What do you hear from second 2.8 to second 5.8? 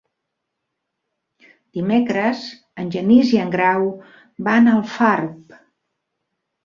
en Genís i en Grau van a Alfarb.